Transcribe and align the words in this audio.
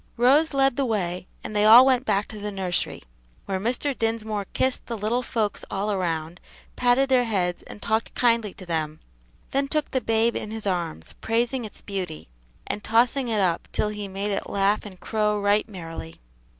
Rose 0.17 0.51
led 0.55 0.77
the 0.77 0.83
way 0.85 1.27
and 1.43 1.55
they 1.55 1.63
all 1.63 1.85
went 1.85 2.05
back 2.05 2.27
to 2.29 2.39
the 2.39 2.49
nursery, 2.51 3.03
where 3.45 3.59
Mr. 3.59 3.95
Dinsmore 3.95 4.45
kissed 4.51 4.87
the 4.87 4.97
little 4.97 5.21
folks 5.21 5.63
all 5.69 5.95
round, 5.95 6.39
patted 6.75 7.07
their 7.07 7.25
heads 7.25 7.61
and 7.61 7.83
talked 7.83 8.15
kindly 8.15 8.51
to 8.55 8.65
them, 8.65 8.99
then 9.51 9.67
took 9.67 9.91
the 9.91 10.01
babe 10.01 10.35
in 10.35 10.49
his 10.49 10.65
arms, 10.65 11.13
praising 11.21 11.65
its 11.65 11.83
beauty, 11.83 12.27
and 12.65 12.83
tossing 12.83 13.27
it 13.27 13.41
up 13.41 13.67
till 13.71 13.89
he 13.89 14.07
made 14.07 14.31
it 14.31 14.49
laugh 14.49 14.87
and 14.87 14.99
crow 15.01 15.39
right 15.39 15.69
merrily. 15.69 16.19